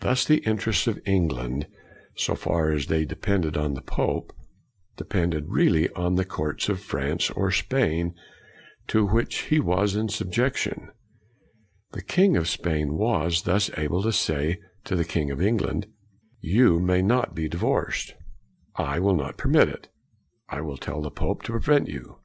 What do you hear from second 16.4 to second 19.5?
You may not be divorced. I will not